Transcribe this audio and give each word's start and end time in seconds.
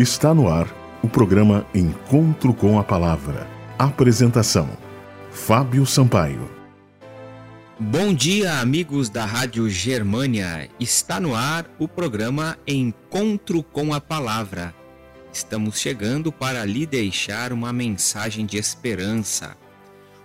Está 0.00 0.32
no 0.32 0.48
ar 0.48 0.66
o 1.02 1.08
programa 1.10 1.66
Encontro 1.74 2.54
com 2.54 2.78
a 2.78 2.82
Palavra. 2.82 3.46
Apresentação: 3.78 4.66
Fábio 5.30 5.84
Sampaio. 5.84 6.50
Bom 7.78 8.14
dia, 8.14 8.60
amigos 8.60 9.10
da 9.10 9.26
Rádio 9.26 9.68
Germânia. 9.68 10.70
Está 10.80 11.20
no 11.20 11.34
ar 11.34 11.66
o 11.78 11.86
programa 11.86 12.56
Encontro 12.66 13.62
com 13.62 13.92
a 13.92 14.00
Palavra. 14.00 14.74
Estamos 15.30 15.78
chegando 15.78 16.32
para 16.32 16.64
lhe 16.64 16.86
deixar 16.86 17.52
uma 17.52 17.70
mensagem 17.70 18.46
de 18.46 18.56
esperança. 18.56 19.54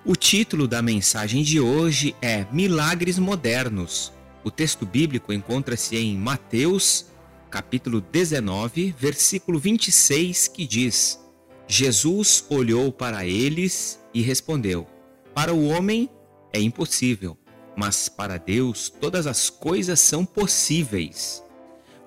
O 0.05 0.15
título 0.15 0.69
da 0.69 0.81
mensagem 0.81 1.43
de 1.43 1.59
hoje 1.59 2.15
é 2.21 2.45
Milagres 2.49 3.19
Modernos. 3.19 4.13
O 4.41 4.49
texto 4.49 4.85
bíblico 4.85 5.33
encontra-se 5.33 5.97
em 5.97 6.15
Mateus, 6.15 7.07
capítulo 7.55 8.01
19, 8.01 8.93
versículo 8.99 9.57
26, 9.57 10.49
que 10.49 10.67
diz: 10.67 11.17
Jesus 11.65 12.43
olhou 12.49 12.91
para 12.91 13.25
eles 13.25 13.97
e 14.13 14.21
respondeu: 14.21 14.85
Para 15.33 15.53
o 15.53 15.67
homem 15.69 16.09
é 16.51 16.59
impossível, 16.59 17.37
mas 17.73 18.09
para 18.09 18.37
Deus 18.37 18.89
todas 18.89 19.25
as 19.25 19.49
coisas 19.49 20.01
são 20.01 20.25
possíveis. 20.25 21.41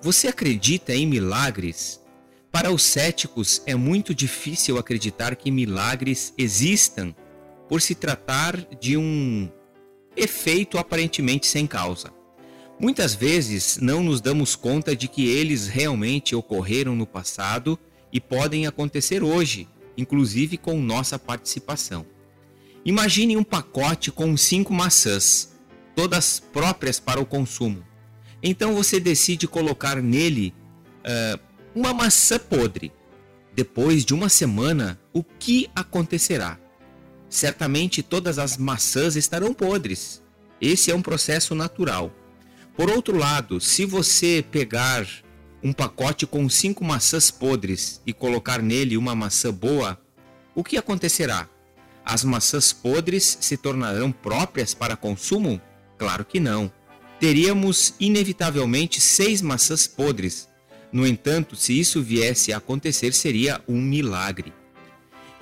Você 0.03 0.27
acredita 0.27 0.93
em 0.93 1.07
milagres? 1.07 1.99
Para 2.51 2.71
os 2.71 2.83
céticos 2.83 3.63
é 3.65 3.73
muito 3.73 4.13
difícil 4.13 4.77
acreditar 4.77 5.35
que 5.35 5.49
milagres 5.49 6.31
existam 6.37 7.15
por 7.67 7.81
se 7.81 7.95
tratar 7.95 8.55
de 8.79 8.95
um 8.95 9.49
efeito 10.15 10.77
aparentemente 10.77 11.47
sem 11.47 11.65
causa. 11.65 12.18
Muitas 12.79 13.13
vezes 13.13 13.77
não 13.81 14.01
nos 14.01 14.21
damos 14.21 14.55
conta 14.55 14.95
de 14.95 15.09
que 15.09 15.27
eles 15.27 15.67
realmente 15.67 16.33
ocorreram 16.33 16.95
no 16.95 17.05
passado 17.05 17.77
e 18.11 18.21
podem 18.21 18.65
acontecer 18.65 19.21
hoje, 19.21 19.67
inclusive 19.97 20.57
com 20.57 20.81
nossa 20.81 21.19
participação. 21.19 22.05
Imagine 22.85 23.35
um 23.35 23.43
pacote 23.43 24.11
com 24.11 24.37
cinco 24.37 24.73
maçãs, 24.73 25.51
todas 25.93 26.39
próprias 26.39 27.01
para 27.01 27.19
o 27.19 27.25
consumo. 27.25 27.83
Então 28.41 28.73
você 28.73 28.97
decide 28.97 29.45
colocar 29.45 30.01
nele 30.01 30.53
uh, 30.99 31.39
uma 31.75 31.93
maçã 31.93 32.39
podre. 32.39 32.93
Depois 33.53 34.05
de 34.05 34.13
uma 34.13 34.29
semana, 34.29 34.97
o 35.11 35.21
que 35.21 35.69
acontecerá? 35.75 36.57
Certamente 37.29 38.01
todas 38.01 38.39
as 38.39 38.55
maçãs 38.55 39.17
estarão 39.17 39.53
podres. 39.53 40.23
Esse 40.61 40.91
é 40.91 40.95
um 40.95 41.01
processo 41.01 41.53
natural. 41.53 42.13
Por 42.79 42.89
outro 42.89 43.17
lado, 43.17 43.59
se 43.59 43.83
você 43.83 44.41
pegar 44.49 45.05
um 45.61 45.73
pacote 45.73 46.25
com 46.25 46.47
cinco 46.47 46.81
maçãs 46.81 47.29
podres 47.29 48.01
e 48.07 48.13
colocar 48.13 48.61
nele 48.61 48.95
uma 48.95 49.13
maçã 49.13 49.51
boa, 49.51 49.99
o 50.55 50.63
que 50.63 50.77
acontecerá? 50.77 51.49
As 52.05 52.23
maçãs 52.23 52.71
podres 52.71 53.37
se 53.41 53.57
tornarão 53.57 54.13
próprias 54.13 54.73
para 54.73 54.95
consumo? 54.95 55.59
Claro 55.97 56.23
que 56.23 56.39
não. 56.39 56.71
Teríamos 57.19 57.95
inevitavelmente 57.99 59.01
seis 59.01 59.41
maçãs 59.41 59.85
podres. 59.85 60.47
No 60.89 61.05
entanto, 61.05 61.57
se 61.57 61.77
isso 61.77 62.01
viesse 62.01 62.53
a 62.53 62.59
acontecer, 62.59 63.13
seria 63.13 63.61
um 63.67 63.81
milagre. 63.81 64.53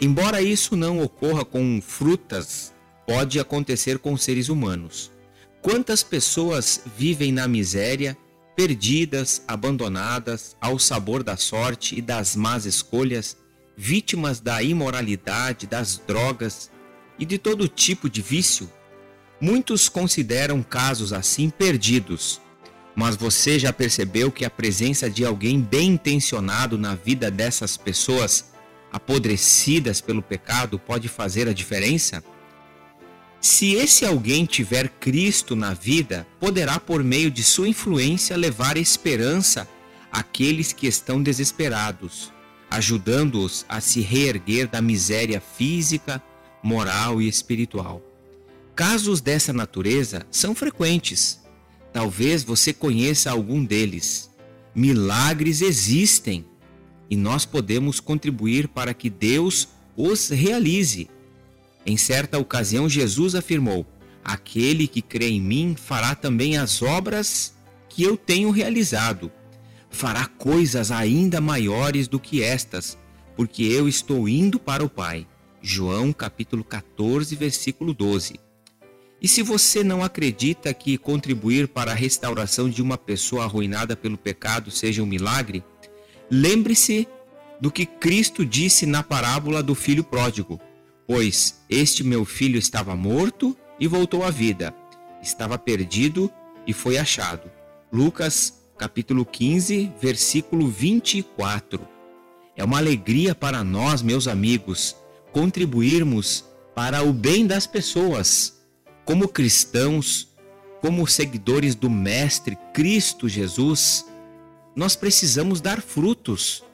Embora 0.02 0.42
isso 0.42 0.76
não 0.76 1.04
ocorra 1.04 1.46
com 1.46 1.80
frutas, 1.84 2.74
pode 3.06 3.40
acontecer 3.40 4.00
com 4.00 4.18
seres 4.18 4.50
humanos. 4.50 5.16
Quantas 5.62 6.04
pessoas 6.04 6.82
vivem 6.98 7.32
na 7.32 7.48
miséria, 7.48 8.18
perdidas, 8.56 9.42
abandonadas, 9.48 10.56
ao 10.62 10.80
sabor 10.80 11.24
da 11.24 11.36
sorte 11.36 11.98
e 11.98 12.02
das 12.02 12.36
más 12.36 12.66
escolhas, 12.66 13.38
vítimas 13.76 14.40
da 14.40 14.64
imoralidade, 14.64 15.68
das 15.68 15.98
drogas 16.08 16.72
e 17.20 17.26
de 17.26 17.38
todo 17.38 17.68
tipo 17.68 18.10
de 18.10 18.22
vício? 18.22 18.72
Muitos 19.42 19.90
consideram 19.90 20.64
casos 20.64 21.12
assim 21.14 21.50
perdidos, 21.50 22.42
mas 22.96 23.16
você 23.16 23.60
já 23.60 23.72
percebeu 23.74 24.32
que 24.32 24.46
a 24.46 24.50
presença 24.50 25.10
de 25.10 25.24
alguém 25.26 25.62
bem 25.62 25.90
intencionado 25.90 26.78
na 26.78 26.96
vida 26.96 27.30
dessas 27.30 27.78
pessoas 27.78 28.52
apodrecidas 28.92 30.02
pelo 30.02 30.22
pecado 30.22 30.80
pode 30.80 31.08
fazer 31.08 31.48
a 31.48 31.54
diferença? 31.54 32.24
Se 33.50 33.76
esse 33.76 34.06
alguém 34.06 34.46
tiver 34.46 34.90
Cristo 34.90 35.56
na 35.56 35.74
vida, 35.74 36.28
poderá, 36.38 36.82
por 36.82 37.02
meio 37.02 37.32
de 37.32 37.46
sua 37.46 37.70
influência, 37.70 38.36
levar 38.36 38.76
esperança 38.76 39.66
àqueles 40.12 40.74
que 40.74 40.86
estão 40.86 41.24
desesperados, 41.24 42.34
ajudando-os 42.70 43.66
a 43.70 43.80
se 43.80 44.02
reerguer 44.02 44.68
da 44.68 44.82
miséria 44.82 45.40
física, 45.42 46.22
moral 46.62 47.22
e 47.22 47.28
espiritual. 47.30 48.02
Casos 48.76 49.22
dessa 49.22 49.54
natureza 49.54 50.28
são 50.30 50.54
frequentes. 50.54 51.40
Talvez 51.94 52.44
você 52.44 52.74
conheça 52.74 53.32
algum 53.32 53.64
deles. 53.64 54.30
Milagres 54.76 55.62
existem 55.62 56.46
e 57.10 57.16
nós 57.16 57.46
podemos 57.46 58.02
contribuir 58.02 58.68
para 58.68 58.94
que 58.94 59.10
Deus 59.10 59.70
os 59.96 60.28
realize 60.28 61.10
em 61.88 61.96
certa 61.96 62.38
ocasião, 62.38 62.90
Jesus 62.90 63.34
afirmou: 63.34 63.88
Aquele 64.22 64.90
que 64.90 65.02
crê 65.02 65.30
em 65.30 65.42
mim 65.42 65.74
fará 65.74 66.14
também 66.14 66.58
as 66.58 66.82
obras 66.82 67.56
que 67.88 68.04
eu 68.04 68.18
tenho 68.18 68.52
realizado. 68.52 69.32
Fará 69.90 70.26
coisas 70.26 70.92
ainda 70.92 71.40
maiores 71.40 72.10
do 72.10 72.20
que 72.20 72.44
estas, 72.44 72.98
porque 73.38 73.64
eu 73.64 73.88
estou 73.88 74.28
indo 74.28 74.60
para 74.60 74.84
o 74.84 74.90
Pai. 74.90 75.26
João 75.62 76.12
capítulo 76.12 76.62
14, 76.62 77.34
versículo 77.38 77.94
12. 77.94 78.38
E 79.22 79.28
se 79.28 79.42
você 79.42 79.82
não 79.82 80.04
acredita 80.04 80.74
que 80.74 80.98
contribuir 80.98 81.70
para 81.70 81.92
a 81.92 81.96
restauração 81.96 82.70
de 82.70 82.82
uma 82.82 82.98
pessoa 82.98 83.46
arruinada 83.46 83.96
pelo 83.96 84.18
pecado 84.18 84.70
seja 84.70 85.02
um 85.02 85.08
milagre, 85.08 85.64
lembre-se 86.30 87.08
do 87.62 87.72
que 87.72 87.86
Cristo 87.86 88.46
disse 88.46 88.86
na 88.86 89.02
parábola 89.02 89.64
do 89.64 89.74
filho 89.74 90.04
pródigo. 90.04 90.60
Pois 91.08 91.64
este 91.70 92.04
meu 92.04 92.26
filho 92.26 92.60
estava 92.60 92.94
morto 92.94 93.56
e 93.80 93.88
voltou 93.88 94.26
à 94.26 94.30
vida, 94.30 94.76
estava 95.22 95.58
perdido 95.58 96.30
e 96.68 96.74
foi 96.74 96.98
achado. 96.98 97.50
Lucas 97.92 98.62
capítulo 98.78 99.26
15, 99.26 99.94
versículo 100.02 100.68
24. 100.68 101.88
É 102.58 102.64
uma 102.64 102.78
alegria 102.78 103.34
para 103.34 103.64
nós, 103.64 104.02
meus 104.02 104.28
amigos, 104.28 104.98
contribuirmos 105.32 106.44
para 106.76 107.02
o 107.02 107.14
bem 107.14 107.48
das 107.48 107.66
pessoas. 107.66 108.60
Como 109.06 109.30
cristãos, 109.30 110.36
como 110.82 111.08
seguidores 111.08 111.74
do 111.74 111.90
Mestre 111.90 112.58
Cristo 112.74 113.30
Jesus, 113.30 114.06
nós 114.76 114.96
precisamos 114.96 115.62
dar 115.62 115.82
frutos, 115.82 116.66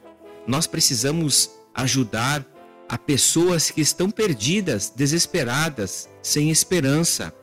nós 0.47 0.65
precisamos 0.65 1.51
ajudar 1.75 2.43
a 2.93 2.97
pessoas 2.99 3.71
que 3.71 3.81
estão 3.81 4.11
perdidas, 4.11 4.93
desesperadas, 4.95 6.07
sem 6.21 6.51
esperança. 6.51 7.33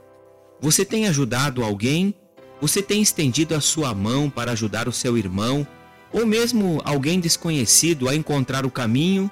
Você 0.61 0.85
tem 0.85 1.09
ajudado 1.09 1.65
alguém? 1.65 2.15
Você 2.61 2.81
tem 2.81 3.03
estendido 3.03 3.57
a 3.57 3.61
sua 3.61 3.93
mão 3.93 4.31
para 4.31 4.53
ajudar 4.53 4.87
o 4.87 4.93
seu 4.93 5.19
irmão 5.19 5.67
ou 6.13 6.25
mesmo 6.25 6.81
alguém 6.85 7.19
desconhecido 7.19 8.09
a 8.09 8.15
encontrar 8.15 8.65
o 8.65 8.71
caminho? 8.71 9.29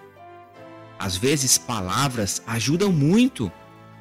Às 0.98 1.16
vezes, 1.16 1.56
palavras 1.56 2.42
ajudam 2.48 2.90
muito. 2.90 3.48